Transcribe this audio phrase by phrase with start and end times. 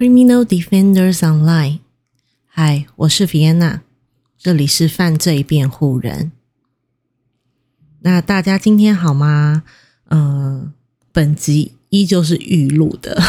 [0.00, 1.80] Criminal Defenders Online，
[2.46, 3.80] 嗨，我是 Vienna，
[4.38, 6.32] 这里是犯罪辩护人。
[8.00, 9.62] 那大家今天好吗？
[10.08, 10.72] 嗯，
[11.12, 13.22] 本集依旧是预录的，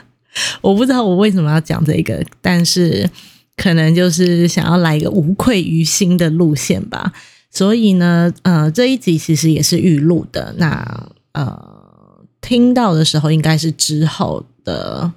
[0.62, 3.10] 我不知道我为什么要讲这个，但是
[3.54, 7.12] 可能就是想要来一个无愧于心的路线吧。
[7.50, 10.54] 所以呢，呃，这一集其实也是预录的。
[10.56, 15.12] 那呃，听到的时候应该是之后的。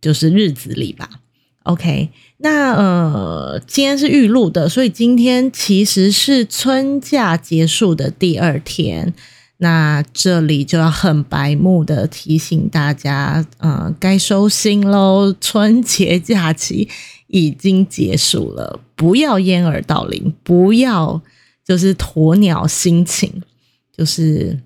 [0.00, 1.08] 就是日子里吧
[1.64, 9.12] ，OK，那呃，今天是预录的，所以今天其实是春假结束的第二天。
[9.58, 16.88] 那这里就要很白目的提醒大家，呃，该收心喽，春节假期
[17.26, 21.20] 已经结束了，不要掩耳盗铃，不要
[21.62, 23.42] 就是鸵鸟心情，
[23.94, 24.58] 就是。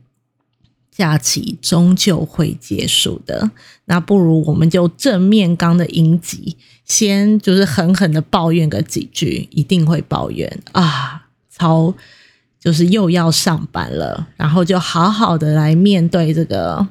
[0.96, 3.50] 假期终究会结束的，
[3.86, 11.92] 那不如我们就正面刚的迎击，先就是狠狠的抱怨个几句，一定会抱怨啊，超
[12.60, 16.86] 就是又要上班了，然后就好好的来面对这个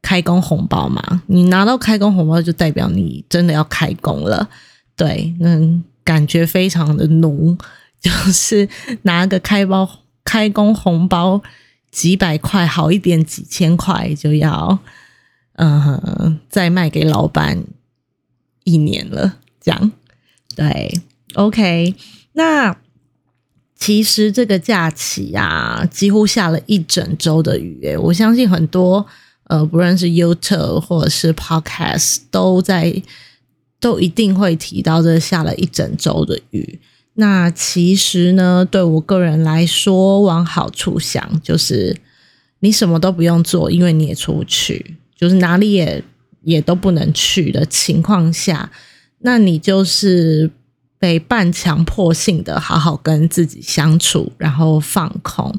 [0.00, 1.22] 开工红包嘛。
[1.26, 4.48] 你拿到开工红包，就代表你真的要开工了，
[4.96, 5.60] 对，那
[6.02, 7.58] 感觉非常的浓，
[8.00, 8.66] 就是
[9.02, 9.86] 拿个开包
[10.24, 11.42] 开工红包。
[11.90, 14.78] 几百块好一点，几千块就要，
[15.54, 17.64] 嗯，再卖给老板
[18.64, 19.92] 一年了，这样
[20.54, 21.00] 对
[21.34, 21.94] ，OK。
[22.32, 22.76] 那
[23.74, 29.06] 其实这个假期啊，几乎下了一整周的雨，我相信很多
[29.44, 33.02] 呃，不论是 YouTube 或者是 Podcast，都在
[33.78, 36.80] 都一定会提到这下了一整周的雨。
[37.18, 41.96] 那其实呢，对我个人来说，往好处想，就是
[42.60, 46.04] 你什么都不用做，因为你也出不去，就是哪里也
[46.42, 48.70] 也都不能去的情况下，
[49.20, 50.50] 那你就是
[50.98, 55.58] 被半强迫性的好好跟自己相处，然后放空。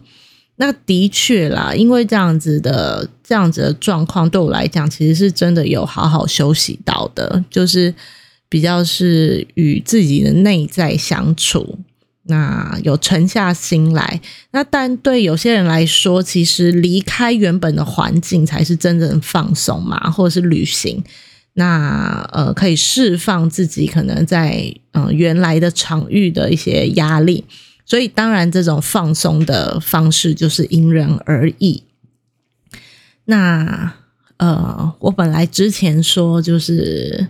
[0.58, 7.92] 那的确啦，因为这样子的这样子的状况，对我来讲，其实是真的有好好休息到的，就是。
[8.50, 11.80] 比较是与自己的内在相处，
[12.24, 14.22] 那有沉下心来。
[14.52, 21.04] 那但对有些人来说，其实离开原本的环境才是真正放松嘛，或者是旅行。
[21.54, 27.44] 那呃，可以释放自己可能在嗯原来的场域的一些压力。
[27.86, 31.84] 所以当然，这种放松的方式就是因人而异。
[33.26, 33.94] 那
[34.38, 37.28] 呃，我本来之前说就是。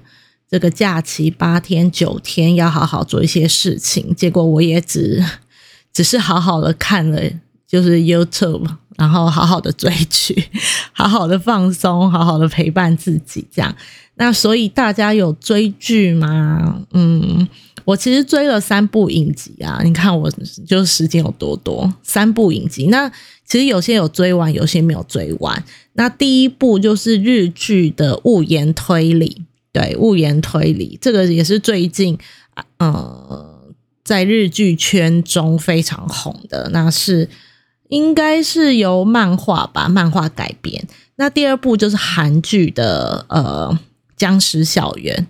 [0.50, 5.24] 这个假期八天九天要好好做一些事情，结果我也只
[5.92, 7.22] 只是好好的看了，
[7.68, 8.66] 就是 YouTube，
[8.96, 10.46] 然后好好的追剧，
[10.94, 13.76] 好好的放松，好好的陪伴自己，这样。
[14.16, 16.82] 那所以大家有追剧吗？
[16.92, 17.48] 嗯，
[17.84, 20.32] 我其实追了三部影集啊，你看我
[20.66, 22.88] 就时间有多多，三部影集。
[22.88, 23.12] 那
[23.46, 25.64] 其实有些有追完，有些没有追完。
[25.94, 29.42] 那第一部就是日剧的《物言推理》。
[29.78, 32.18] 对，物言推理这个也是最近
[32.80, 33.64] 呃
[34.04, 37.30] 在日剧圈中非常红的，那是
[37.90, 40.88] 应该是由漫画吧，漫画改编。
[41.18, 43.78] 那第二部就是韩剧的呃
[44.16, 45.28] 僵尸校园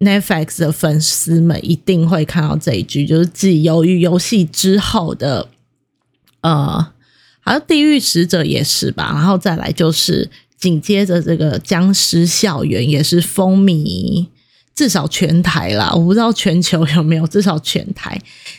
[0.00, 5.48] ，Netflix 的粉丝们一定会看到这一句，就是继鱿鱼游戏之后的
[6.40, 6.92] 呃，
[7.38, 10.28] 好像地狱使者也是吧，然后再来就是。
[10.62, 14.28] 紧接着，这个僵尸校园也是风靡，
[14.76, 18.16] 至少全台啦，我不知道全球有没有，至少全台。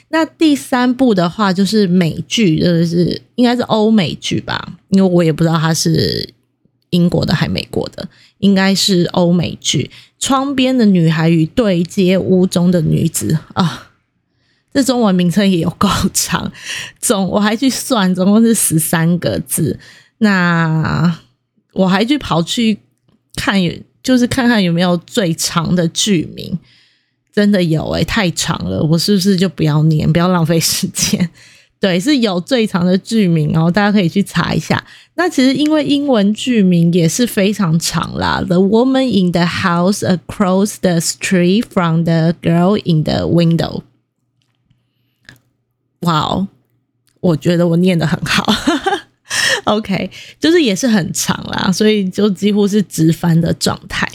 [0.09, 6.33] 那第三部的话，就是美剧，就是应该是欧美剧吧，因为我也不知道它是
[6.89, 8.09] 英国的还美国的，
[8.39, 9.89] 应该是欧美剧。
[10.19, 13.91] 窗边的女孩与对接屋中的女子啊，
[14.73, 16.51] 这中文名称也有够长，
[16.99, 19.79] 总我还去算，总共是十三个字。
[20.17, 21.17] 那
[21.73, 22.77] 我还去跑去
[23.35, 23.59] 看，
[24.01, 26.57] 就是看看有没有最长的剧名，
[27.33, 31.29] 真的有诶，太长了，我是不是就不要念，不要浪费时间？
[31.79, 34.81] 对，是有最长的剧名哦，大家可以去查一下。
[35.15, 43.81] 那其实因为英文剧名也是非常长啦，《The Woman in the House Across the Street from the Girl in the Window》。
[45.99, 46.47] 哇哦，
[47.19, 48.45] 我觉得我念的很好。
[49.75, 54.07] OK，就是也是很长啦，所以就几乎是直翻的状态。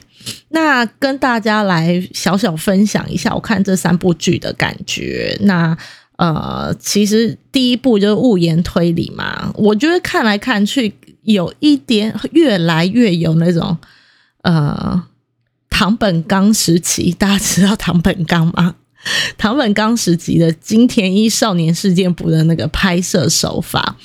[0.50, 5.36] 那跟大家来小小分享一下，我看这三部剧的感觉。
[5.42, 5.76] 那
[6.16, 10.92] 呃，其实第一部就是物言推理嘛，我觉得看来看去
[11.22, 13.78] 有一点越来越有那种
[14.42, 15.02] 呃
[15.70, 18.74] 唐本刚时期，大家知道唐本刚吗？
[19.38, 23.96] 唐本刚时期的金田一少年事件簿的那个拍摄手法，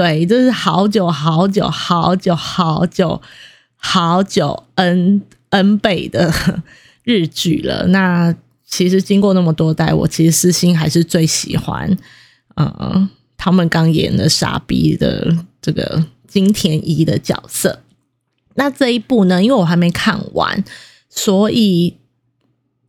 [0.00, 3.20] 对，这是好久好久好久好久
[3.76, 5.20] 好久 n
[5.50, 6.32] n 倍的
[7.04, 7.86] 日剧了。
[7.88, 11.94] 那其实经过那么多代，我其实私心还是最喜欢，
[12.56, 17.80] 嗯，他们刚演的傻逼的这个金田一的角色。
[18.54, 20.64] 那这一部呢，因为我还没看完，
[21.10, 21.98] 所以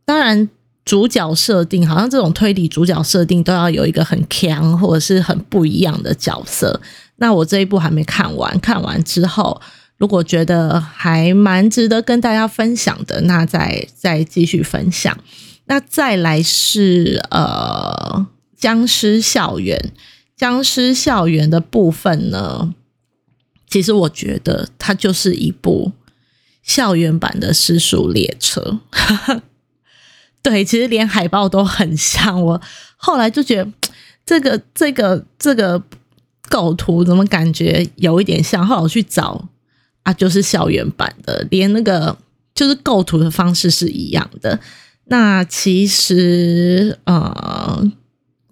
[0.06, 0.48] 当然。
[0.84, 6.80] 主角设定好像这种推理主角设定都要有一个很强或者是很不一样的角色。
[7.16, 9.60] 那我这一部还没看完，看完之后
[9.96, 15.16] 如果觉得还蛮值得跟大家分享的，那再再继续分享。
[15.66, 18.26] 那再来是呃
[18.56, 19.92] 僵尸校园，
[20.36, 22.74] 僵尸校园的部分呢，
[23.68, 25.92] 其实我觉得它就是一部
[26.64, 28.80] 校园版的失速列车。
[30.44, 32.42] 对，其实连海报都很像。
[32.42, 32.60] 我
[32.96, 33.72] 后来就觉得
[34.26, 35.80] 这个、这个、这个
[36.48, 38.66] 构图怎么感觉有一点像？
[38.66, 39.48] 后来我去找
[40.02, 42.16] 啊，就是校园版的，连那个
[42.54, 44.58] 就是构图的方式是一样的。
[45.04, 47.92] 那其实呃，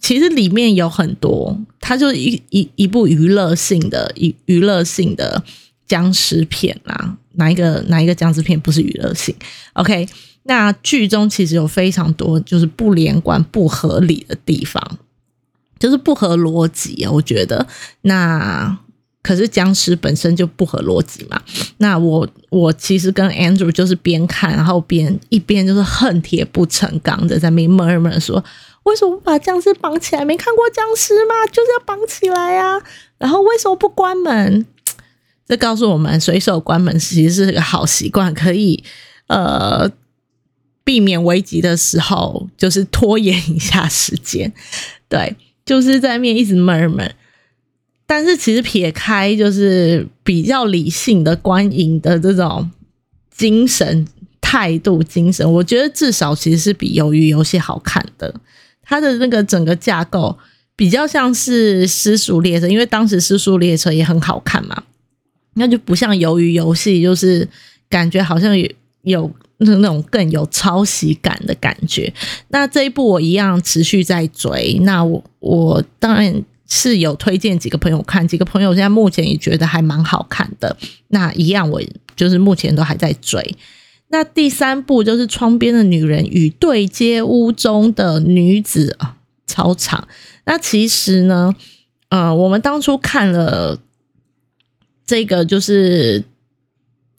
[0.00, 5.42] 其实里面有很多，它就一一一部娱乐性的、娱娱乐性的
[5.86, 7.16] 僵尸片啦。
[7.32, 9.34] 哪一个哪一个僵尸片不是娱乐性
[9.72, 10.08] ？OK。
[10.44, 14.98] 那剧中其实有非常多就是不连贯、不合理的地方，
[15.78, 17.10] 就是不合逻辑啊。
[17.10, 17.66] 我觉得，
[18.02, 18.76] 那
[19.22, 21.40] 可是僵尸本身就不合逻辑嘛。
[21.76, 28.42] 那我我其实跟 Andrew 就是边看，然后边一边就是恨铁不成钢的在那边闷闷说：
[28.84, 30.24] 为什么不把僵尸绑起来？
[30.24, 31.34] 没看过僵尸吗？
[31.52, 32.80] 就是要绑起来呀！
[33.18, 34.64] 然后为什么不关门？
[35.46, 38.82] 这告诉我们，随手关门其实是个好习惯，可以
[39.26, 39.90] 呃。
[40.84, 44.52] 避免危急的时候，就是拖延一下时间，
[45.08, 47.14] 对，就是在面一直闷闷。
[48.06, 52.68] 但是其实撇开就是比较理性的观影的这种
[53.30, 54.04] 精神
[54.40, 58.34] 态度、精神，我觉得至少其实是比《鱿鱼游戏》好看的。
[58.82, 60.36] 它的那个整个架构
[60.74, 64.82] 比较像是《失速列车》，因为当时《失速列车》也很好看嘛，
[65.54, 67.48] 那就不像《鱿鱼游戏》，就是
[67.88, 68.68] 感觉好像有
[69.02, 69.30] 有。
[69.66, 72.12] 是那种更有抄袭感的感觉。
[72.48, 74.78] 那这一部我一样持续在追。
[74.82, 80.76] 那我我当然是有推荐几个朋友看，几个朋友现在目前也觉得还蛮好看的。
[81.08, 81.82] 那一样我
[82.16, 83.56] 就是目前都还在追。
[84.08, 89.16] 那第三部就是《窗边的女人与对接屋中的女子》啊，
[89.46, 90.08] 超长。
[90.46, 91.54] 那其实呢，
[92.08, 93.78] 呃，我们当初看了
[95.06, 96.24] 这个就是。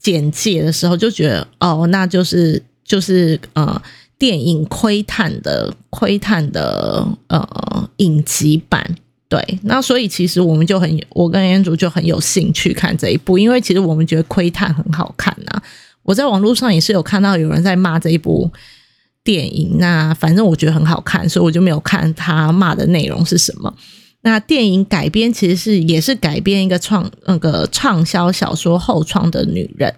[0.01, 3.79] 简介的时候就觉得哦，那就是就是呃，
[4.17, 8.95] 电影窥探的窥探的呃影集版，
[9.29, 15.61] 对，那所以其实我们就很，我跟安主就很有兴趣看这一部，因为其实我们觉得窥探很好看呐。
[16.03, 18.51] 我在网络上也是有看到有人在骂这一部
[19.23, 23.71] 电影，那反正我觉得很好看，所以我就没有看他骂的内容是什么。
[24.23, 29.95] 那电影改编其实是也是改编一个创那个畅销小说《后窗的女人》。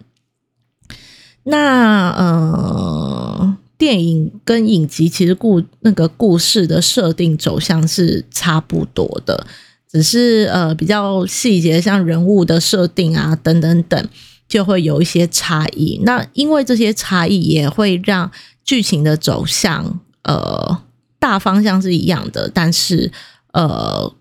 [1.44, 9.46] 那呃，电影跟影集其实故那个故事的设定走向是差不多的，
[9.92, 14.08] 只是呃比较细节，像人物的设定啊等等等，
[14.48, 16.00] 就会有一些差异。
[16.06, 18.32] 那因为这些差异也会让
[18.64, 20.82] 剧情的走向呃
[21.20, 23.12] 大方向是一样的，但是。
[23.54, 24.14] 呃，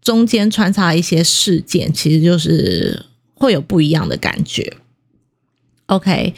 [0.00, 3.04] 中间穿插一些事件，其实就是
[3.34, 4.76] 会有不一样的感觉。
[5.86, 6.34] OK，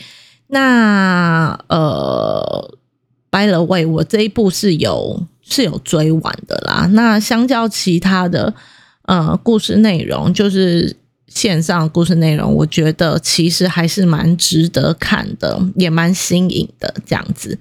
[0.48, 2.74] 那呃
[3.30, 6.86] ，By the way，我这一部是有是有追完的啦。
[6.92, 8.54] 那相较其他的
[9.02, 17.58] 呃故事内容，就是线上故事内容，我觉得其实还是蛮值得看的，也蛮新颖的这样子。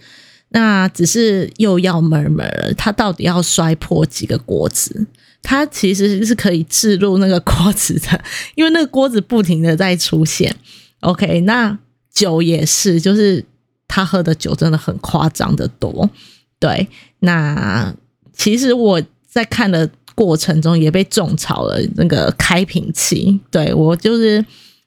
[0.57, 5.05] 那只是又要闷闷了，他到底要摔破几个锅子？
[5.43, 8.19] 他其实是可以置入那个锅子的，
[8.55, 10.55] 因为那个锅子不停的在出现。
[11.01, 11.77] OK，那
[12.11, 13.45] 酒也是，就是
[13.87, 16.09] 他喝的酒真的很夸张的多。
[16.59, 16.87] 对，
[17.19, 17.93] 那
[18.33, 24.43] 其实我在看的过程中也被种草了那个开瓶器，对我就是。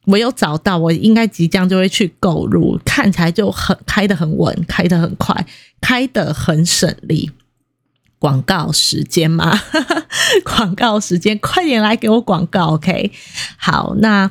[0.06, 5.46] 我有找到，我应该即将就会去购入，看起来就很开的很稳，开的很快，
[5.80, 7.30] 开的很省力。
[8.18, 9.58] 广告时间吗？
[10.44, 13.10] 广告时间，快点来给我广告，OK？
[13.56, 14.30] 好，那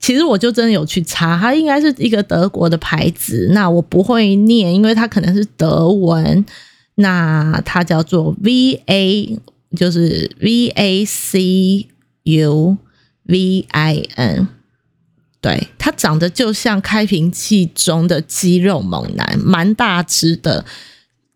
[0.00, 3.50] 其实我就真的有去查，它应该是一个德国的牌子。
[3.52, 6.44] 那我不会念，因为它可能是德文。
[6.96, 9.38] 那它叫做 V A，
[9.76, 11.86] 就是 V A C
[12.24, 12.76] U
[13.24, 14.48] V I N。
[15.40, 20.64] 对，他长得就像开瓶器中的肌肉猛男，蛮大只的，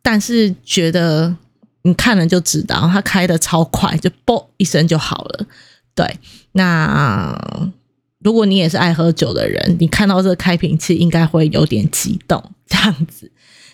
[0.03, 1.37] 但是觉得
[1.83, 5.47] 你看了就知道，他开的超快，就啵一声就好了。
[5.95, 6.19] 对，
[6.51, 7.71] 那
[8.19, 13.31] 如果你也是爱喝酒的人，你看到这个开瓶器应该会有点激动，这样子。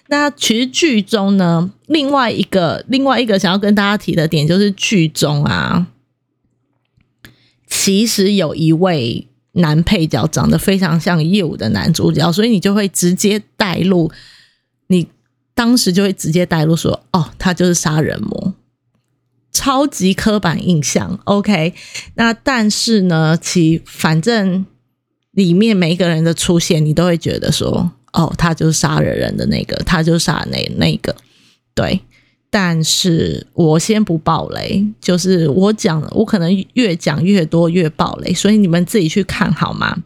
[0.09, 5.87] 那其实剧中呢，另外一个另外一个想要跟大家提的点就是剧中啊，
[7.67, 9.25] 其实有一位。
[9.59, 14.11] 男配角长得非常像 You 的男主角，所以你就会直接带入，
[14.88, 15.07] 你
[15.55, 18.55] 当时就会直接带入说，哦，他就是杀人魔，
[19.53, 21.19] 超级刻板印象。
[21.25, 21.75] OK，
[22.15, 24.67] 那但是呢，其反正
[25.33, 31.15] 里面每一个人的出现，你都会觉得说，哦，他就是杀人人的那个，他就是杀那那个，
[31.75, 32.00] 对。
[32.50, 39.97] 但是我先不爆雷，就是我讲，我可能越讲越多越爆雷，所以你们自己去看好吗？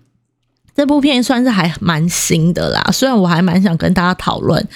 [0.75, 4.67] 这部片算是还蛮新的啦，虽然我还蛮想跟大家讨论，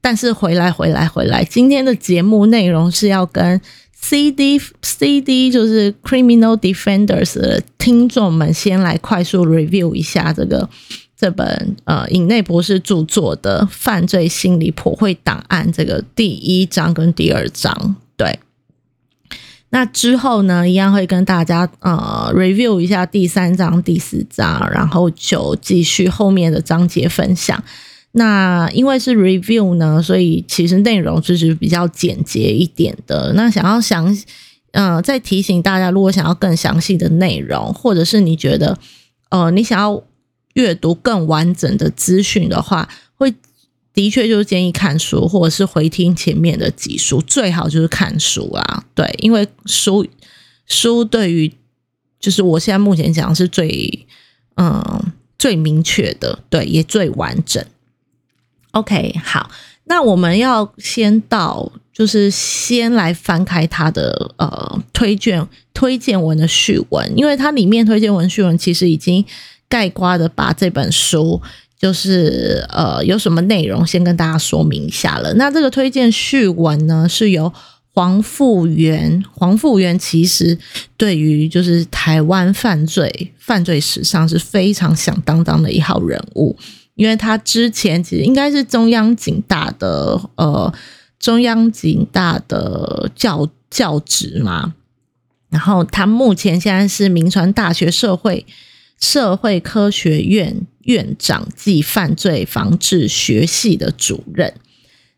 [0.00, 3.60] 但是回来回来回来，今天的节目内容是要跟
[3.92, 10.68] C D C D 就是 Criminal Defenders 的听众们先来快速 review 一下这个。
[11.24, 18.38] 这本呃，尹内博士著作的《犯罪心理破绘档案》这个第一章跟第二章，对。
[19.70, 27.64] 那之后呢，一样会跟大家呃 review 一下第三章、第四章，然后就继续后面的章节分享。
[28.12, 33.32] 那因为是 review 呢，所以其实内容就是比较简洁一点的。
[33.32, 34.14] 那想要详
[34.72, 38.78] 嗯，再提醒大家，如果想要更详细的内容，或者是你觉得
[39.30, 40.02] 呃，你想要。
[40.54, 43.34] 阅读更完整的资讯的话，会
[43.92, 48.84] 的确就是建议看书，或者是回听前面的集书，最好就是看书啊。
[48.94, 50.06] 对，因为书
[50.66, 51.52] 书对于
[52.18, 54.06] 就是我现在目前讲是最
[54.56, 57.64] 嗯最明确的，对，也最完整。
[58.72, 59.50] OK，好，
[59.84, 69.24] 那我们要先到就是先来翻开它的呃推荐推荐文的序文，因为它里面推荐文序文其实已经。
[69.74, 71.42] 概括的把这本书
[71.76, 75.34] 就是呃有什么内容先跟大家说明一下了。
[75.34, 77.52] 那这个推荐序文呢是由
[77.92, 80.56] 黄富元，黄富元其实
[80.96, 86.56] 对于就是台湾犯罪犯罪史上是非常响当当的一号人物，
[86.94, 90.72] 因为他之前其实应该是中央警大的呃
[91.18, 94.74] 中央警大的教教职嘛，
[95.50, 98.46] 然后他目前现在是民传大学社会。
[99.00, 104.54] 社会科学院院长暨犯罪防治学系的主任，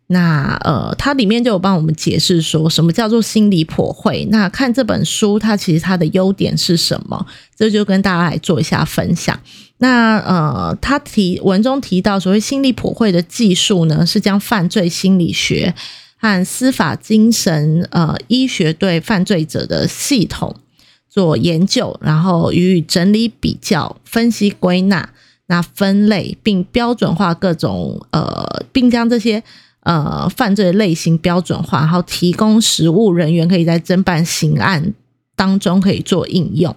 [0.08, 4.26] 那呃，它里面就有帮我们解释说什么叫做心理破绘。
[4.30, 7.26] 那看这本书，它其实它的优点是什么？
[7.56, 9.38] 这就跟大家来做一下分享。
[9.78, 15.74] 那呃，他提文中提到所谓心理破绘的技术呢，是将犯罪心理学
[16.18, 20.56] 和司法精神呃医学对犯罪者的系统。
[21.16, 25.08] 做研究，然后予以整理、比较、分析、归纳，
[25.46, 29.42] 那分类并标准化各种呃，并将这些
[29.80, 34.92] 呃犯罪类型标准化，然后提供实务人员可以在侦办刑案
[35.34, 36.76] 当中可以做应用。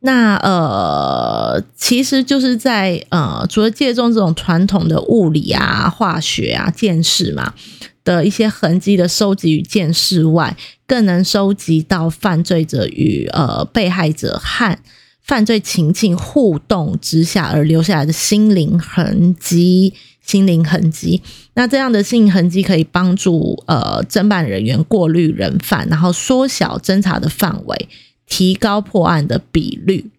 [0.00, 7.54] 那呃，其实就是在呃，除了借重这种传统的物理啊、化学啊、见识嘛。
[8.04, 10.56] 的一些痕迹的收集与见识外，
[10.86, 14.78] 更能收集到犯罪者与呃被害者和
[15.20, 19.94] 犯罪情境互动之下而留下来的心灵痕迹。
[20.24, 21.20] 心灵痕迹，
[21.54, 27.88] 那这样的心灵痕迹可以帮助呃侦办人员过滤人犯，然后缩小侦查的范围，
[28.28, 30.12] 提高破案的比率。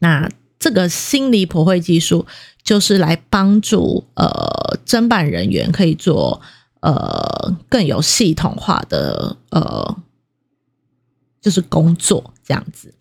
[0.00, 2.26] 那这个心理破绘技术
[2.62, 6.42] 就是来帮助呃侦办人员可以做。
[6.84, 9.96] 呃，更有系统化的呃，
[11.40, 12.92] 就是工作这样子。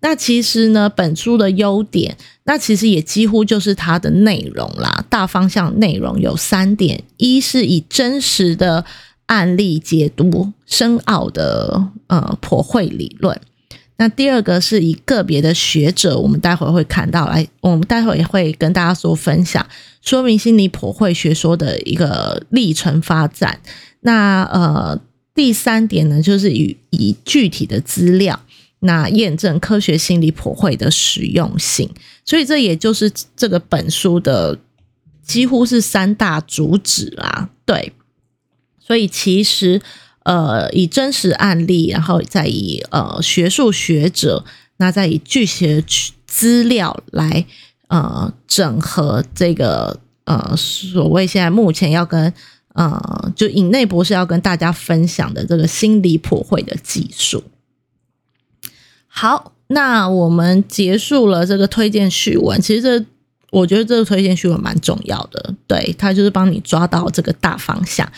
[0.00, 5.04] 那其实呢，本书的优点，那其实也几乎就是它的内容啦。
[5.08, 8.84] 大方向内容有三点：一是以真实的
[9.26, 13.40] 案例解读深奥的呃普惠理论。
[13.98, 19.66] 那第二个是以个别的学者，我们待会会看到来，我们待会也会跟大家说分享，
[20.00, 23.60] 说明心理普惠学说的一个历程发展。
[24.02, 25.00] 那呃，
[25.34, 28.40] 第三点呢，就是以以具体的资料，
[28.78, 31.90] 那验证科学心理普惠的实用性。
[32.24, 34.56] 所以这也就是这个本书的
[35.24, 37.50] 几乎是三大主旨啦。
[37.66, 37.92] 对，
[38.78, 39.82] 所以其实
[40.28, 44.44] 呃，以真实案例，然后再以呃学术学者，
[44.76, 45.82] 那再以具体的
[46.26, 47.46] 资料来
[47.88, 52.32] 呃整合这个呃所谓现在目前要跟。
[52.74, 57.42] 呃，就尹内博士要跟大家分享的这个心理普惠的技术。
[59.08, 62.60] 好，那我们结束了这个推荐序文。
[62.60, 63.04] 其实这
[63.50, 68.08] 我觉得这个推荐序文蛮重要的，对它就是帮你抓到这个大方向。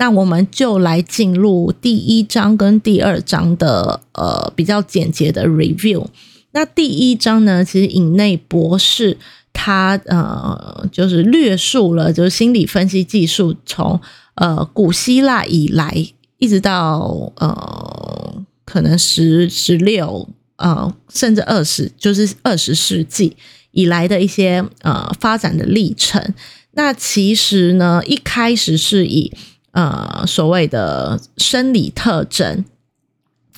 [0.00, 6.06] 那我们就来进入第一章跟第二章的呃比较简洁的 review。
[6.52, 9.18] 那第一章呢，其实尹内博士。
[9.52, 14.00] 他呃，就是略述了，就是心理分析技术从
[14.36, 15.92] 呃古希腊以来，
[16.38, 20.26] 一直到呃可能十十六
[20.56, 23.36] 呃甚至二十，就是二十世纪
[23.72, 26.32] 以来的一些呃发展的历程。
[26.72, 29.32] 那其实呢，一开始是以
[29.72, 32.64] 呃所谓的生理特征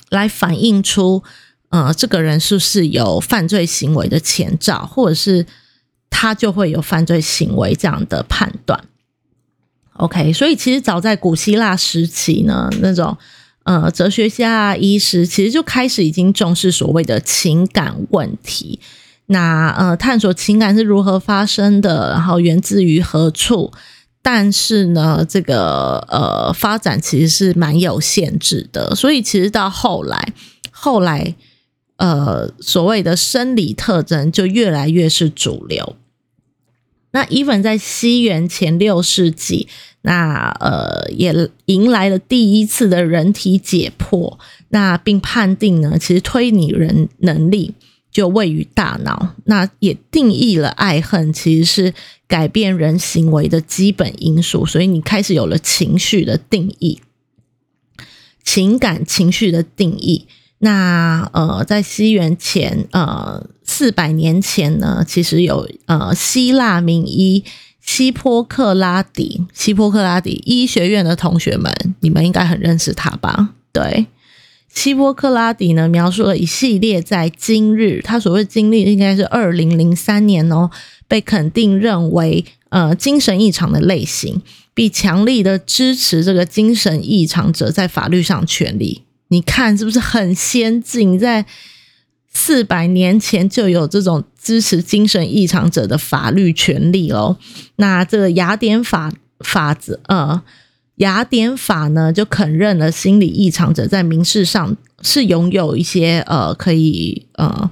[0.09, 1.23] 来反映出
[1.69, 5.45] 呃这个人是不是有犯罪行为的前兆，或者是。
[6.15, 8.81] 他就会有犯罪行为这样的判断。
[9.93, 13.17] OK，所以其实早在古希腊时期呢，那种
[13.63, 18.79] 呃哲学家、啊医师其实就开始已经重视所谓的情感问题。
[19.25, 23.73] 那呃，探索情感是如何发生的，然后源自于何处。
[24.23, 28.95] 但是呢，这个呃发展其实是蛮有限制的。
[28.95, 30.33] 所以其实到后来，
[30.71, 31.35] 后来
[31.97, 35.97] 呃所谓的生理特征就越来越是主流。
[37.11, 39.67] 那 even 在西元前六世纪，
[40.01, 44.37] 那呃也迎来了第一次的人体解剖，
[44.69, 47.75] 那并判定呢，其实推理人能力
[48.13, 51.93] 就位于大脑，那也定义了爱恨其实是
[52.27, 57.01] 改变人行为的基本因素，所以你开始有了情绪的定义，
[58.43, 60.27] 情感情绪的定义。
[60.59, 67.43] 那呃，在西元前呃四百年前呢，其实有呃希腊名医
[67.81, 73.49] 希波克拉底，希波克拉底医学院的同学们，你们应该很认识他吧？
[73.73, 74.05] 对，
[74.73, 80.69] 希波克拉底呢，描述了一系列在今日，他所谓经历应该是二零零三年哦，
[81.07, 84.41] 被肯定认为呃精神异常的类型，
[84.73, 89.03] 并强力的支持这个精神异常者在法律上权利。
[89.29, 91.17] 你看是不是很先进？
[91.17, 91.45] 在
[92.31, 97.37] 四百年前就有这种支持精神异常者的法律权利哦。
[97.75, 100.41] 那这个雅典法法则，呃，
[100.97, 107.71] 雅典法呢就肯认了心理异常者在民事上是拥有一些呃可以呃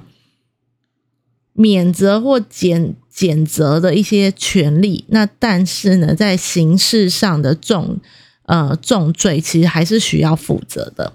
[1.52, 5.04] 免责或减减责的一些权利。
[5.08, 8.00] 那但是呢，在刑事上的重
[8.46, 11.12] 呃重罪，其实还是需要负责的。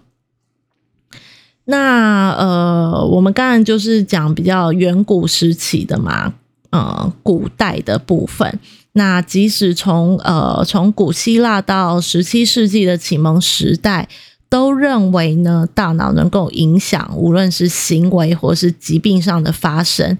[1.65, 6.34] 那呃，我们刚才就是讲比较远古时期的嘛，
[6.70, 8.60] 呃，古代的部分。
[8.98, 14.10] 那即使从呃从古希腊到十七世纪的启蒙时代，
[14.50, 20.18] 都认为呢，大脑能够影响无论是行为或是疾病上的发生，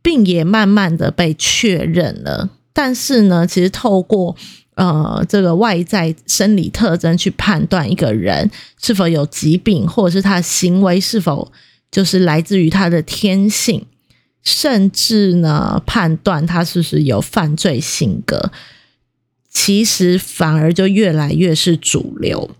[0.00, 2.48] 并也慢慢的被确认了。
[2.72, 4.34] 但是呢，其实透过
[4.76, 8.50] 呃，这个外在生理特征去判断一个人
[8.82, 11.52] 是否有疾病，或者是他的行为是否
[11.92, 13.84] 就是来自于他的天性，
[14.44, 18.52] 甚至呢判断他是不是有犯罪性格，
[19.50, 22.50] 其实反而就越来越是主流。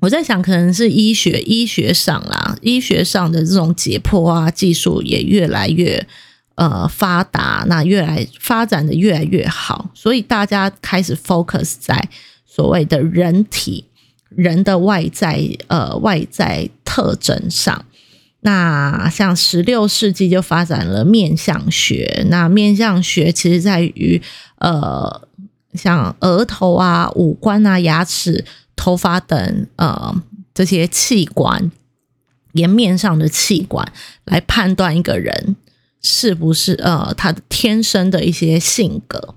[0.00, 6.06] 我在想，可能是医学医学上啦，医学上的这种解剖啊技术也越来越。
[6.56, 12.08] 呃，发达那越来发展的越来越好，所以大家开始 focus 在
[12.46, 13.84] 所谓的人体
[14.28, 17.84] 人的外在呃外在特征上。
[18.44, 24.20] 那像十六世纪就发展了面相学，那面相学其实在于
[24.58, 25.26] 呃
[25.72, 28.44] 像额头啊、五官啊、牙齿、
[28.76, 30.14] 头发等呃
[30.52, 31.72] 这些器官
[32.52, 33.90] 颜面上的器官
[34.24, 35.56] 来判断一个人。
[36.06, 39.36] 是不是呃，他天生的一些性格？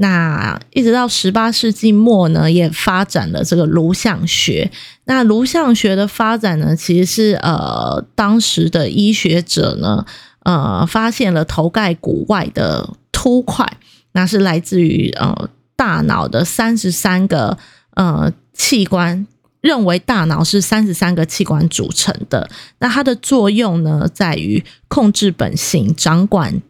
[0.00, 4.70] 那一直到十八世纪末呢，也发展了这个颅相学。
[5.06, 10.06] 那颅相学的发展呢，其实是呃，当时的医学者呢，
[10.44, 13.66] 呃，发现了头盖骨外的凸块，
[14.12, 17.58] 那是来自于呃大脑的三十三个
[17.94, 19.26] 呃器官
[19.60, 26.62] 认为大脑是三十三个器官组成的，那它的作用呢，在于控制本性，掌管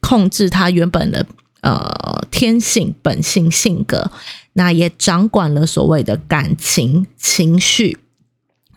[0.00, 1.26] 控制它原本的
[1.62, 4.10] 呃天性、本性、性格，
[4.54, 7.98] 那也掌管了所谓的感情、情绪、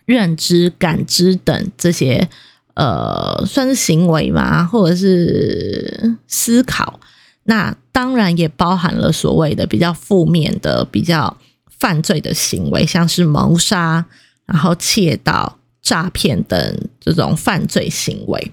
[0.04, 2.28] 认知、感知等这些
[2.74, 6.98] 呃，算是行为嘛，或者是思考。
[7.44, 11.36] 那当然也包含了所谓的比较负面的、比较
[11.68, 14.06] 犯罪的行为，像是谋杀、
[14.46, 18.52] 然后窃盗、诈骗等这种犯罪行为。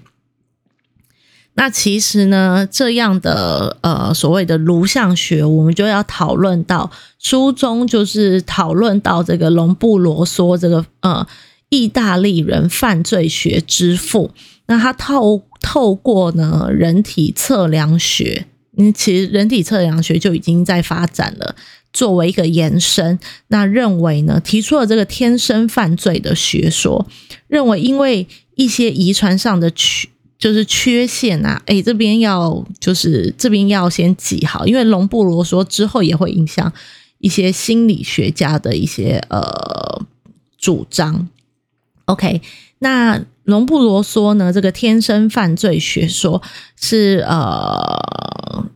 [1.54, 11.26] 那其实呢，这样的呃所谓的颅相学，我们就要讨论到书中就是讨论到这个隆布罗梭这个呃
[11.68, 14.30] 意大利人犯罪学之父。
[14.66, 18.46] 那他透透过呢人体测量学。
[18.78, 21.54] 嗯，其实人体测量学就已经在发展了，
[21.92, 27.06] 作为一个延伸，那认为呢，提出了这个天生犯罪的学说，
[27.48, 30.08] 认为因为一些遗传上的缺，
[30.42, 36.72] 就是缺陷啊，哎，这边要就是这边要先记好，因为龙布罗说之后也会影响
[37.18, 40.02] 一些心理学家的一些呃
[40.58, 41.28] 主张。
[42.06, 42.42] OK，
[42.80, 46.42] 那龙布罗说呢，这个天生犯罪学说
[46.74, 48.66] 是呃。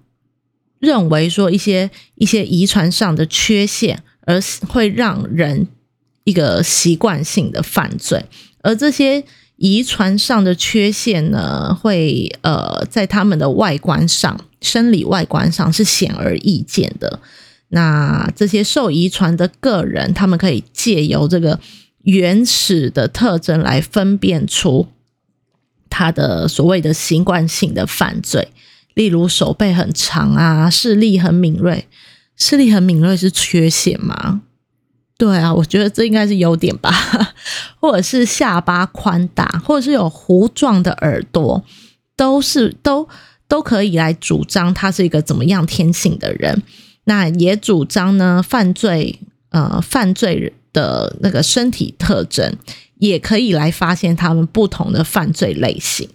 [0.79, 5.67] 认为说一些一些遗传上的缺陷，而会让人
[6.25, 8.27] 一个习惯性的犯罪，
[8.61, 9.25] 而这些
[9.57, 17.21] 遗传上的缺陷呢，会呃在他们的外观上、生理外观上是显而易见的。
[17.69, 21.59] 那这些受遗传的个人，他们可以借由这个
[22.03, 24.87] 原始的特征来分辨出
[25.91, 28.49] 他的所谓的习惯性的犯罪。
[28.95, 31.87] 例如手背很长啊，视力很敏锐。
[32.37, 34.43] 视力很敏锐是缺陷吗？
[35.19, 36.93] 对啊，我觉得这应该是优点吧。
[37.81, 41.65] 或者是下巴宽大，或者是有弧状的耳朵，
[42.17, 43.09] 都是都
[43.49, 46.63] 都可以来主张他是一个怎么样天性的人。
[47.05, 52.55] 那也主张呢，犯罪呃犯罪的那个身体特征，
[52.97, 56.09] 也可以来发现他们不同的犯罪类型。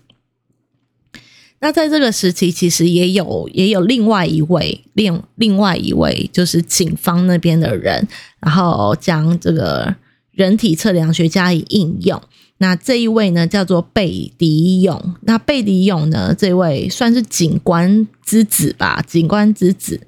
[1.61, 8.07] 那在这个时期，其实也有也有另外一位另另外一位，就是警方那边的人，
[8.39, 9.95] 然后将这个
[10.31, 12.19] 人体测量学加以应用。
[12.57, 15.15] 那这一位呢，叫做贝迪勇。
[15.21, 19.03] 那贝迪勇呢，这位算是警官之子吧？
[19.07, 20.01] 警官之子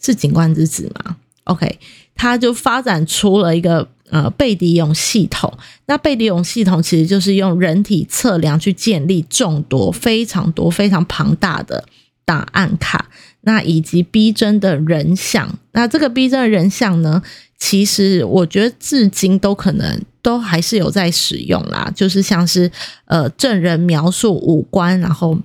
[0.00, 1.78] 是警官之子吗？OK，
[2.14, 3.88] 他就发展出了一个。
[4.12, 5.50] 呃，贝迪勇系统，
[5.86, 11.82] 那贝迪勇系统其实就是用人体测量去建立众多、非常多、非常庞大的
[12.26, 13.08] 档案卡，
[13.40, 15.58] 那以及逼真的人像。
[15.72, 17.22] 那这个逼真的人像呢，
[17.58, 22.70] 其实我觉得至今都可能都还是有在使用啦，就是像是
[23.06, 25.38] 呃证人描述五官，然后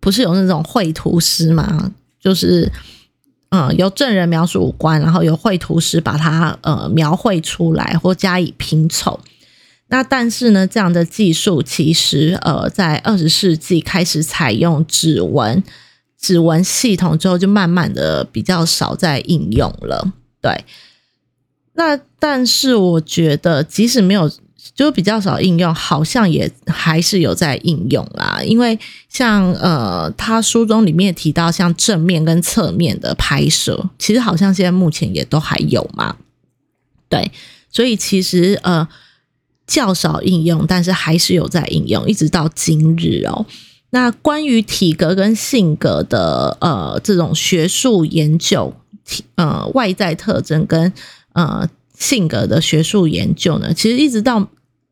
[0.00, 2.72] 不是有那种绘图师嘛，就是。
[3.56, 9.18] 嗯，由证人描述五官，然后由绘图师把它呃描绘出来或加以拼凑。
[9.88, 15.64] 那但是呢，这样的技术其实呃在二十世纪开始采用指纹
[16.20, 20.12] 指纹系统之后，就慢慢的比较少在应用了。
[20.42, 20.64] 对，
[21.72, 24.30] 那但是我觉得即使没有。
[24.74, 28.40] 就比较少应用，好像也还是有在应用啦。
[28.44, 36.16] 因为像呃，他书中里面提到，像正面跟侧面的拍摄，其实好像现在目前也都还有嘛。
[37.08, 37.30] 对，
[37.70, 38.86] 所以其实呃
[39.66, 43.46] 较少应用，但是还是有在应用，一直到今日哦。
[43.90, 48.74] 那关于体格跟性格的呃这种学术研究，
[49.04, 50.92] 体呃外在特征跟
[51.32, 54.48] 呃性格的学术研究呢，其实一直到。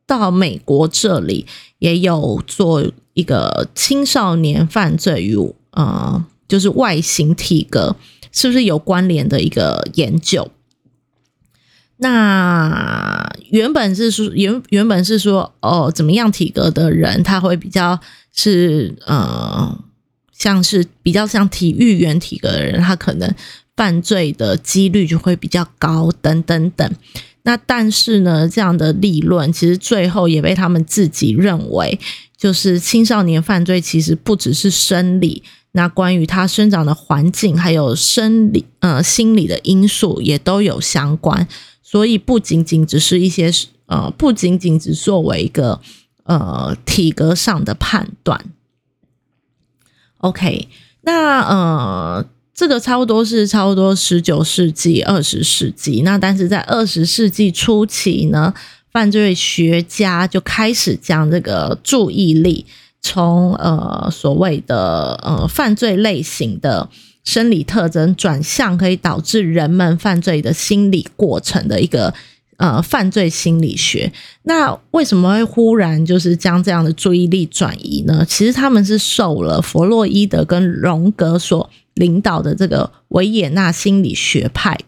[0.06, 1.46] 到美国这里
[1.78, 5.36] 也有做一个青少年犯罪与
[5.70, 7.96] 呃，就是外形体格
[8.32, 10.50] 是不是有关联的一个研究。
[11.96, 17.98] 那原本是说原原本是说哦，怎么样体格的人他会比较
[18.32, 19.78] 是呃，
[20.32, 23.32] 像是比较像体育员体格的人，他可能
[23.76, 26.92] 犯罪的几率就会比较高，等等等。
[27.44, 31.98] 那但是呢，这样的立论其实最后也被他们自己认为，
[32.36, 41.46] 就是青少年犯罪其实不只是生理，那关于他生长的环境还有生理呃心理的因素也都有相关，
[41.82, 43.50] 所以不仅仅只是一些
[43.86, 45.80] 呃不仅仅只作为一个
[46.22, 48.42] 呃体格上的判断。
[50.18, 50.68] OK，
[51.02, 52.24] 那呃
[52.54, 56.02] 这个差不多是差不多十九世纪、二十世纪。
[56.02, 58.54] 那但是在二十世纪初期呢，
[58.92, 62.64] 犯罪学家就开始将这个注意力
[63.02, 66.88] 从呃所谓的呃犯罪类型的
[67.24, 72.14] 生理特征，转向可以导致人们犯罪的心理过程的一个。
[72.56, 74.12] 呃，犯罪心理学，
[74.44, 78.24] 那为什么会忽然就是将这样的注意力转移呢？
[78.24, 84.78] 其实他们是受了弗洛伊德跟荣格所领导的这个维也纳心理学派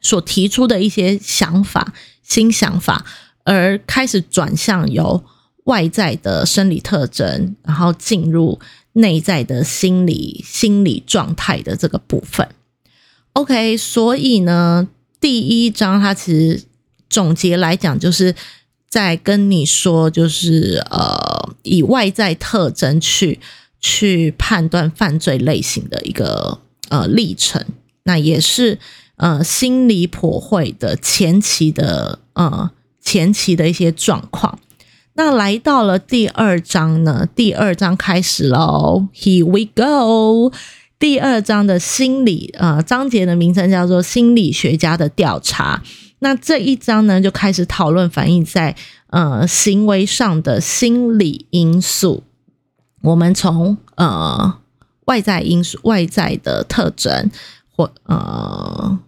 [0.00, 3.04] 所提出的一些想法、新想法，
[3.44, 5.24] 而开始转向由
[5.64, 8.60] 外在的生理特征，然后进入
[8.92, 12.48] 内在的心理心理状态的这个部分。
[13.32, 14.88] OK，所以呢？
[15.18, 16.62] 第一章，它其实
[17.08, 18.34] 总结来讲，就是
[18.88, 23.40] 在跟你说，就是呃，以外在特征去
[23.88, 27.64] 去判断犯罪类型的一个呃历程，
[28.02, 28.80] 那也是
[29.16, 34.58] 呃心理破会的前期的呃前期的一些状况。
[35.14, 40.52] 那来到了第二章呢，第二章开始喽，Here we go。
[40.98, 45.82] 第二章的心理，呃，章节的名称叫做心理学家的调查。
[46.18, 48.74] 那这一章呢，就开始讨论反映在
[49.10, 52.24] 呃行为上的心理因素。
[53.06, 54.58] 我们从呃
[55.06, 57.30] 外在因素、外在的特征，
[57.74, 58.98] 或呃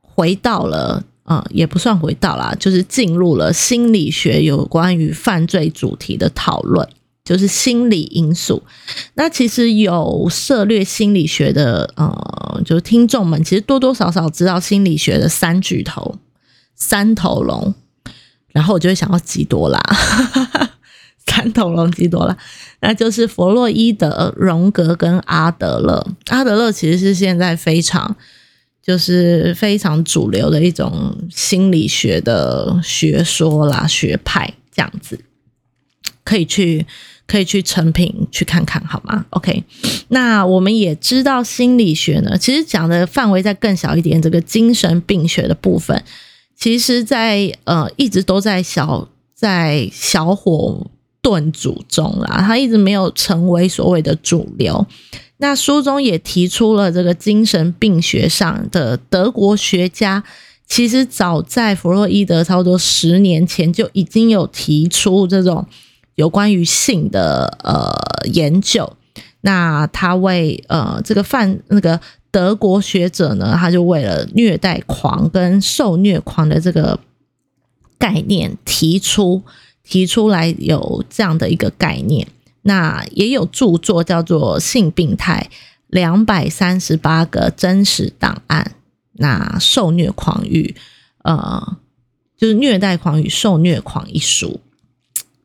[0.00, 6.88] 回到了呃也不算回到啦，就是进入了心理学有关于犯罪主题的讨论。
[7.24, 8.62] 就是心理因素。
[9.14, 16.14] 那其实有涉略心理学的，呃，就是听众们，其实多多少少知道心理学的三巨头、
[16.76, 17.74] 三头龙。
[18.52, 19.80] 然后我就会想到吉多拉，
[21.36, 22.36] 三头龙吉多拉，
[22.80, 26.06] 那就是弗洛伊德、荣格跟阿德勒。
[26.28, 28.16] 阿德勒其实是现在非常，
[28.82, 35.20] 就是非常主流的一种心理学的学说啦、学派这样子，
[36.24, 36.86] 可以去。
[37.28, 39.64] 可以去成品去看看，好吗？OK，
[40.10, 46.00] 那我们也知道心理学呢，其实讲的范围再更小一点，这个精神病学的部分，
[46.54, 50.86] 其实，在呃一直都在小在小火
[51.26, 54.86] 炖煮中啦，他一直没有成为所谓的主流。
[55.38, 60.22] 那书中也提出了这个精神病学上的德国学家，
[60.68, 65.66] 其实早在弗洛伊德差不多十年前就已经有提出这种。
[66.14, 67.92] 有关于性的呃
[68.32, 68.90] 研究，
[69.40, 76.98] 那他为呃这个犯那个德国学者呢，他就为了虐待狂跟受虐狂的这个
[77.98, 79.42] 概念提出
[79.88, 82.26] 提出来有这样的一个概念，
[82.62, 85.48] 那也有著作叫做《性病态
[85.86, 88.72] 两百三十八个真实档案》，
[89.12, 90.74] 那受虐狂与
[91.22, 91.78] 呃
[92.36, 94.60] 就是虐待狂与受虐狂一书。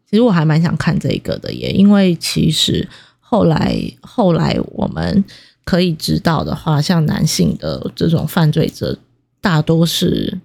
[0.10, 5.24] 其实我还蛮想看这个的也，因为其实后来后来我们
[5.64, 8.98] 可以知道的话，像男性的这种犯罪者，
[9.40, 10.40] 大多是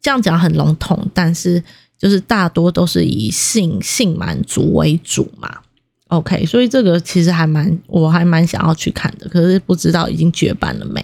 [0.00, 1.64] 这样讲很笼统，但是
[1.98, 5.58] 就是大多都是以性性满足为主嘛。
[6.08, 11.02] OK，所以这个其实还蛮我还蛮想要去看的，可是不知道已经绝版了没。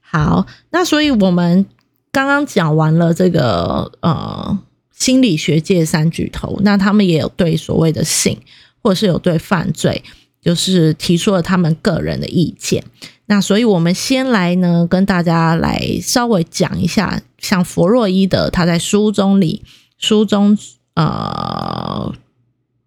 [0.00, 1.66] 好，那所以我们
[2.10, 4.58] 刚刚讲完了这个呃。
[4.98, 8.36] 心理学界三巨头，那他们也有对所谓的性，
[8.82, 10.02] 或者是有对犯罪，
[10.42, 12.82] 就是提出了他们个人的意见。
[13.26, 19.62] 那所以，我们先来呢，跟大家来稍微讲一下，像弗洛伊德他在书中里
[19.98, 20.56] 书中
[20.94, 22.14] 呃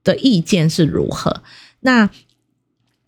[0.04, 1.41] 的意见是如何。
[1.82, 2.10] 那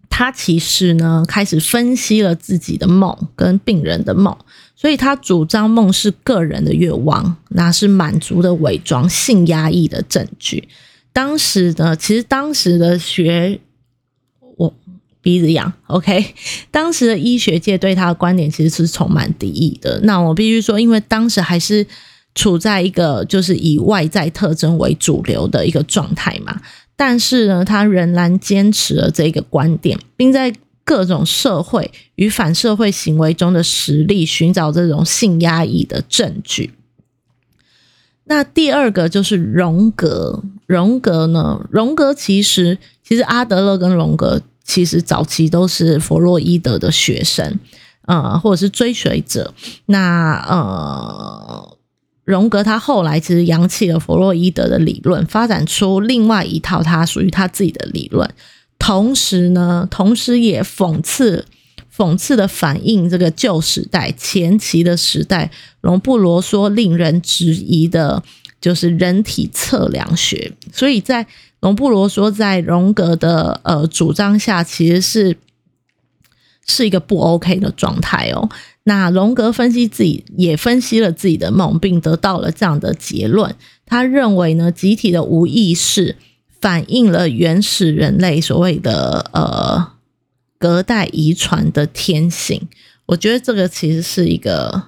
[0.09, 4.37] 他其实呢，开始分析了自己的梦跟病人的梦。
[4.75, 10.67] 所以他主张梦是个人的愿望，那是满足的伪装、性压抑的证据。
[11.13, 13.61] 当时呢，其实当时的学
[14.57, 14.73] 我
[15.21, 16.35] 鼻子痒，OK，
[16.69, 20.01] 当时的医学界对他的观点其实是充满敌意的。
[20.03, 21.87] 那我必须说，因为当时还是
[22.35, 26.61] 处在一个就是以外在特征为主流的一个状态嘛，
[26.95, 30.53] 但是呢，他仍然坚持了这个观点，并在。
[30.85, 36.73] 各种社会与反社会行为中的实例，寻找这种性压抑的证据。
[38.25, 41.65] 那第二个就是荣格，荣格呢？
[41.71, 47.57] 荣格其实其实阿德勒跟荣格其实早期都是弗洛伊德的学生，
[48.01, 49.53] 呃，或者是追随者。
[49.85, 51.72] 那呃，
[52.23, 58.29] 荣格他后来其实扬弃了弗洛伊德的理论，发展出另外一套他属于他自己的理论。
[58.79, 61.45] 同时呢，同时也讽刺
[61.95, 68.23] 讽刺的反映这个旧时代前期的时代，容不啰嗦、令人质疑的，
[68.59, 70.53] 就是人体测量学。
[70.71, 71.27] 所以在
[71.59, 75.37] 容不啰嗦在荣格的呃主张下，其实是
[76.65, 78.49] 是一个不 OK 的状态哦。
[78.83, 83.55] 那荣格分析自己，也分析了自己的梦，并得到了这样的结论。
[83.85, 86.15] 他认为呢，集体的无意识
[86.59, 89.93] 反映了原始人类所谓的呃。
[90.59, 92.69] 隔代遗传的天性，
[93.07, 94.81] 我觉得这个其实是一个，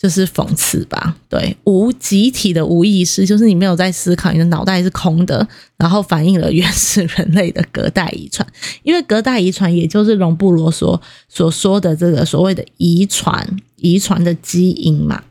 [0.00, 1.14] 就是讽刺吧。
[1.28, 8.46] 对，无集体的无意识，就是你没有在思考，你的脑袋是空的，然后反映了原始人类的隔代遗传。
[8.82, 15.22] 因为隔代遗传，也就是容布罗所所说的这个所谓的遗传，遗传的基因嘛。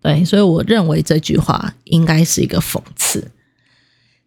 [0.00, 3.30] 对，所以我认为这句话应该是一个讽刺。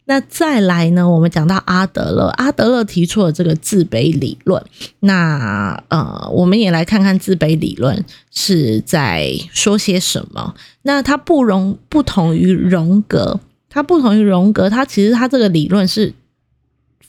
[0.08, 1.06] 那再来呢？
[1.06, 4.64] 我们讲到阿德勒，阿德勒提出了这个自卑理论。
[5.00, 10.54] 那呃，我们也来看看自卑理论是在说些什么。
[10.80, 16.14] 那它不容不同于荣格，它不同于荣格，它其实它这个理论是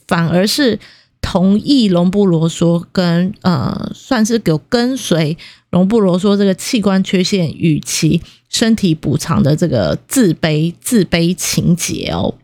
[0.06, 0.78] 反而是
[1.22, 5.38] 同意隆布罗说跟呃，算是有跟随
[5.70, 12.34] 隆布罗说这个器官缺陷与其身体补偿的这个自卑自卑情节哦。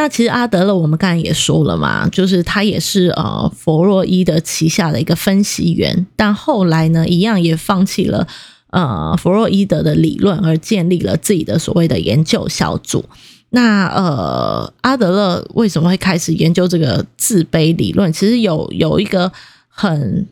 [0.00, 8.28] 那其实阿德勒，我们刚才也说了嘛，就是他也是呃弗洛伊德旗下的一个分析员，但后来呢，一样也放弃了
[8.70, 13.06] 呃弗洛伊德的理论，而建立了自己的所谓的研究小组。
[13.50, 18.12] 那呃阿德勒为什么会开始研究这个自卑理论？
[18.12, 19.32] 其实有有一个
[19.66, 20.28] 很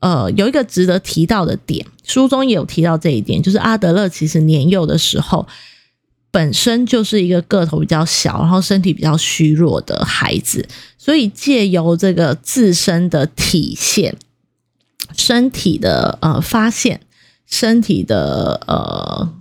[0.00, 5.46] 呃有一个值得提到的点，书中也有提到这一点，就是阿德勒其实年幼的时候。
[6.36, 10.68] 本身就是一个个头比较小，然后身体比较虚弱的孩子，
[10.98, 14.14] 所以借由这个自身的体现、
[15.16, 17.00] 身体的呃发现、
[17.46, 19.32] 身体的呃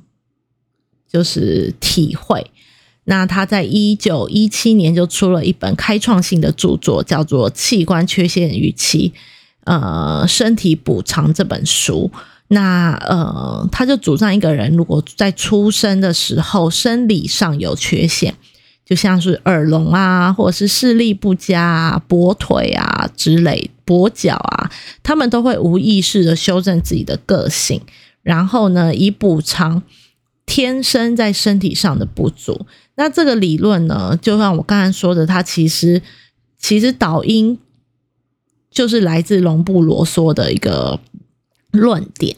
[1.12, 2.50] 就是体会，
[3.04, 9.12] 那他在一九一七年就出了一本开创性的著作，叫做《器官缺陷与其
[9.66, 12.10] 呃身体补偿》这本书。
[12.48, 18.36] 那呃，他就主张一个人如果在出生的时候生理上有缺陷，
[18.86, 24.70] 就像是耳聋啊，或者是视力不佳、啊、跛腿啊之类、跛脚啊，
[25.02, 27.82] 他们都会无意识的修正自己的个性，
[28.22, 29.82] 然后呢，以补偿
[30.46, 32.68] 天生在身体上的不足。
[32.94, 36.00] 那这个理论呢，就像我刚才说的，它其实
[36.60, 37.58] 其实导因
[38.70, 41.00] 就是来自隆布罗梭的一个。
[41.76, 42.36] 论点，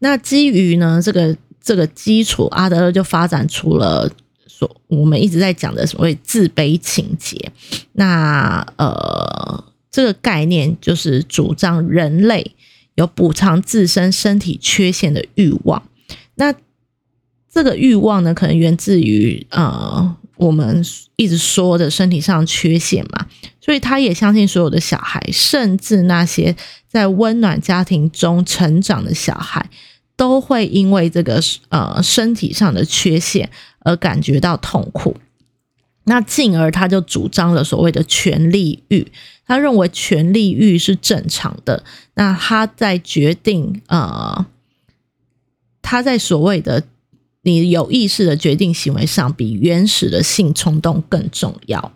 [0.00, 4.10] 那基于呢这个这个基础，阿德勒就发展出了
[4.46, 7.50] 所我们一直在讲的所谓自卑情节。
[7.92, 12.54] 那呃，这个概念就是主张人类
[12.94, 15.82] 有补偿自身身体缺陷的欲望。
[16.34, 16.54] 那
[17.52, 20.84] 这个欲望呢，可能源自于呃我们
[21.16, 23.26] 一直说的身体上缺陷嘛。
[23.60, 26.56] 所以他也相信所有的小孩，甚至那些
[26.88, 29.70] 在温暖家庭中成长的小孩，
[30.16, 33.50] 都会因为这个呃身体上的缺陷
[33.80, 35.16] 而感觉到痛苦。
[36.04, 39.12] 那进而他就主张了所谓的权利欲，
[39.46, 41.84] 他认为权利欲是正常的。
[42.14, 44.46] 那他在决定呃，
[45.82, 46.82] 他在所谓的
[47.42, 51.92] 你有意识的决定行为上，比原始的性冲动更重要。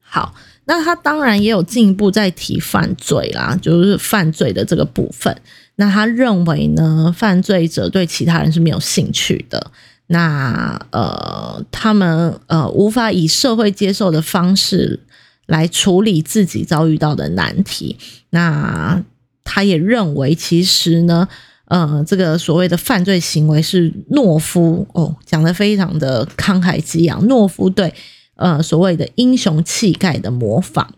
[0.00, 0.34] 好，
[0.64, 5.42] 那他当然也有进一步在提犯罪啦，就是犯罪的这个部分。
[5.74, 9.70] 那他认为呢，犯罪者对其他人是没有兴趣的。
[10.06, 15.00] 那呃，他们呃无法以社会接受的方式
[15.46, 17.98] 来处理自己遭遇到的难题。
[18.30, 19.04] 那
[19.44, 21.28] 他也认为，其实呢，
[21.66, 27.92] 呃，这个所谓的犯罪行为是懦夫哦，讲的非常的慷慨激昂，懦夫对。
[28.38, 30.92] 呃，所谓的英雄气概的模仿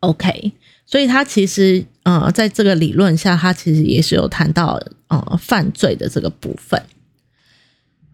[0.00, 0.52] ，OK，
[0.86, 6.82] 所以他其实呃，在这个理论下，他其实也是有谈到呃犯罪的这个部分。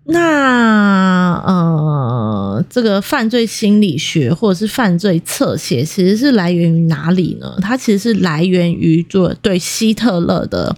[0.07, 7.57] 那呃，这个犯罪心理学或者是犯罪侧写，其实是来源于哪里呢？
[7.62, 10.77] 它其实是来源于做对希特勒的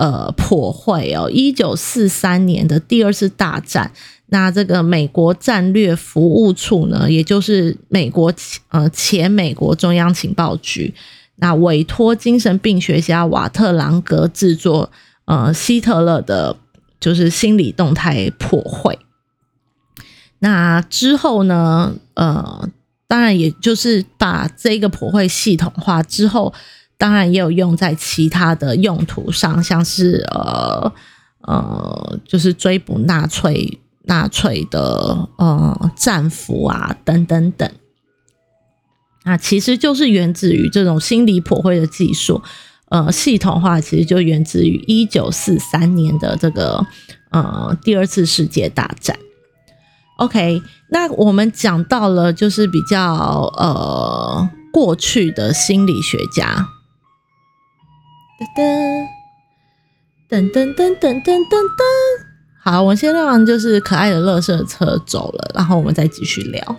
[0.00, 3.92] 呃破坏哦，一九四三年的第二次大战。
[4.32, 8.32] 那这个美国战略服务处呢，也就是美国
[8.70, 10.94] 呃前美国中央情报局，
[11.36, 14.90] 那委托精神病学家瓦特朗格制作
[15.26, 16.56] 呃希特勒的，
[16.98, 18.96] 就是心理动态破坏。
[20.38, 22.68] 那之后呢，呃，
[23.06, 26.54] 当然也就是把这个破会系统化之后，
[27.00, 30.92] 当然也有用在其他的用途上，像是呃
[31.40, 37.72] 呃，就是追捕纳粹纳粹的呃战俘啊等等等。
[39.24, 42.42] 那其实就是源自于这种心理破会的技术，
[42.90, 46.84] 呃，系统化其实就源自于一九四三年的这个
[47.30, 49.16] 呃第二次世界大战。
[50.18, 56.68] OK，那我们讲到了就是比较呃过去的心理学家，
[58.40, 59.06] 噔
[60.30, 61.82] 噔噔噔噔噔噔噔，
[62.62, 66.76] 好，我先让就是可爱的乐色车走了，然后我们再继续聊。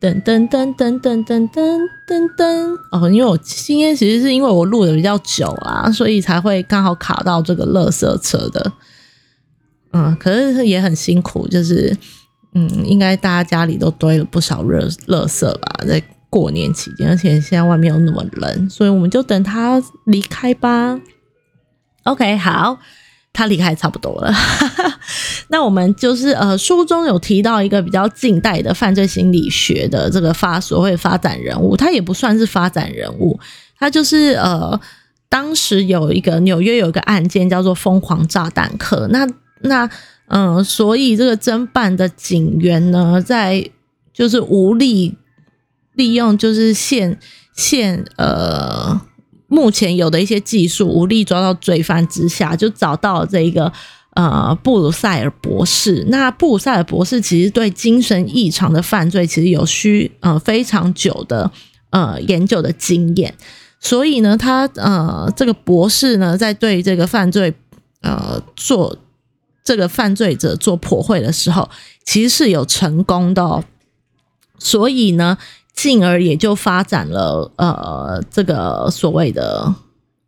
[0.00, 8.72] 噔噔噔噔噔噔噔噔噔，哦，因为我今天其实是因为我录的比较久啊，所以才会刚好卡到这个乐色车的，
[9.92, 11.96] 嗯，可是也很辛苦，就是。
[12.56, 16.00] 嗯，应该大家家里都堆了不少热垃圾吧，在
[16.34, 20.98] 过年期间，而且现在外面又那么冷，所以我们就等他离开吧。
[22.02, 22.76] OK，好，
[23.32, 24.34] 他离开差不多了。
[25.46, 33.38] 那我们就是呃，书中有提到一个比较近代的犯罪心理学的这个发所谓发展人物，他也不算是发展人物，
[33.78, 34.80] 他就是呃，
[35.28, 39.24] 当时有一个纽约有一个案件叫做疯狂炸弹客，那
[39.60, 39.88] 那。
[40.26, 43.70] 嗯，所以这个侦办的警员呢，在
[44.10, 45.14] 就是无力
[45.94, 47.18] 利用就是现
[47.56, 49.00] 现呃
[49.48, 53.72] 目前有的一些技术，无力抓到罪犯之下，就找到了这一个
[54.14, 56.04] 呃布鲁塞尔博士。
[56.08, 61.50] 那布鲁塞尔博士其实对精神异常的犯罪其实有需呃非常久的
[61.90, 63.34] 呃研究的经验，
[63.80, 67.54] 所以呢，他呃这个博士呢，在对这个犯罪
[68.02, 68.98] 呃做。
[69.66, 71.70] 这个犯罪者做破坏的时候，
[72.04, 73.64] 其实是有成功的，哦，
[74.58, 75.38] 所以呢，
[75.74, 79.74] 进而也就发展了呃这个所谓的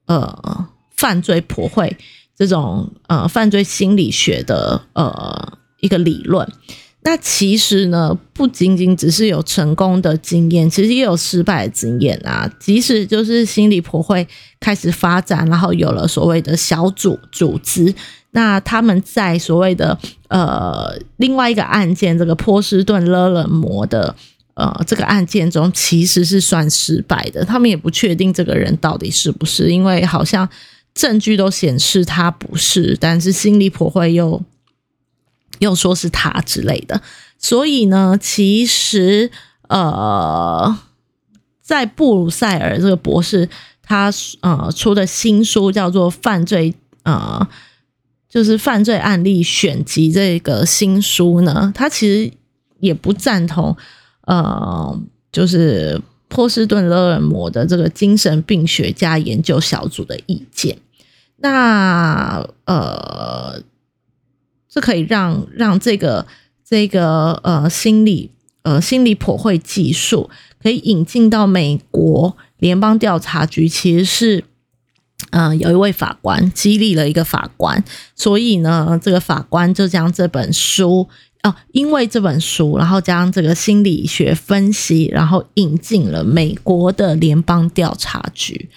[0.06, 0.66] 呃
[0.96, 1.96] 犯罪破坏
[2.36, 6.46] 这种呃犯罪心理学的呃一个理论。
[7.02, 12.50] 那其实呢，不仅仅只是有成功的经验，其实也有失败的经验啊。
[12.58, 14.26] 即使就是心理破坏
[14.58, 17.94] 开始发展，然后有了所谓的小组组织。
[18.32, 19.96] 那他们在所谓的
[20.28, 24.12] 呃另外一个案件，这个波士顿勒冷魔的
[24.56, 27.44] 呃这个案件中，其实是算失败的。
[27.44, 30.46] 他们也不确定这个人到底是不是，因为好像
[30.92, 34.42] 证据都显示他不是，但是心理破坏又
[35.60, 37.00] 又说是他之类的。
[37.38, 39.30] 所以呢，其实
[39.68, 40.76] 呃，
[41.62, 43.48] 在布鲁塞尔这个博士
[43.82, 46.72] 他呃出的新书叫做《犯罪》
[47.04, 47.48] 呃。
[48.28, 52.30] 就是犯罪案例选集这个新书呢，他其实
[52.80, 53.74] 也不赞同，
[54.26, 55.00] 呃，
[55.32, 60.78] 就是波士顿勒尔摩的这个精神病学家研究小组的意见。
[61.38, 63.60] 那呃，
[64.68, 66.26] 这可以让让这个
[66.64, 68.30] 这个呃心理
[68.62, 70.30] 呃心理破会技术
[70.62, 74.44] 可以引进到美国联邦调查局，其实是。
[75.30, 77.82] 嗯，有一位法官激励了一个法官，
[78.14, 81.08] 所以呢，这个法官就将这本书
[81.72, 88.70] 因为这本书，然后将这个心理学分析，然后引进了美国的联邦调查局。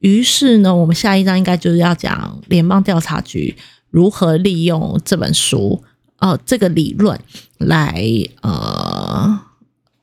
[0.00, 3.56] 于是呢，我们下一章应该就是要讲联邦调查局
[3.90, 5.82] 如何利用这本书
[6.18, 7.18] 哦，这个理论
[7.58, 8.04] 来
[8.42, 9.40] 呃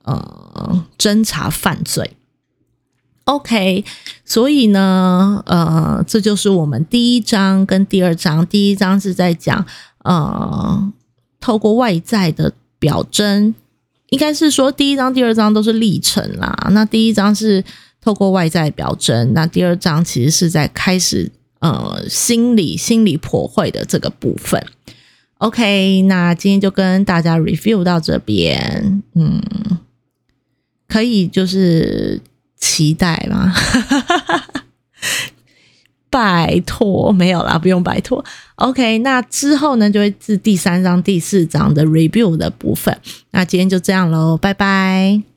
[0.03, 2.17] 呃侦查犯罪。
[3.25, 3.85] OK，
[4.25, 8.45] 所以呢，呃，这就是我们第一章跟第二章。
[8.47, 9.63] 第一章是在讲，
[9.99, 10.91] 呃，
[11.41, 13.53] 透过外在的表征，
[14.11, 16.69] 应该是说第一章、第二章都是历程啦。
[16.71, 17.61] 那第一章是
[17.99, 21.29] 透过外在表征，那第二章其实是在开始，
[21.59, 24.65] 呃，心理心理破坏的这个部分。
[25.39, 29.41] OK，那今天就跟大家 review 到这边，嗯，
[30.87, 32.21] 可以就是。
[32.63, 33.51] 期待吗？
[36.11, 38.23] 拜托，没有啦，不用拜托。
[38.55, 42.95] OK，那之后呢，就会是第三章、第四章的 review 的部分。
[43.31, 45.30] 那今天就这样喽，拜拜。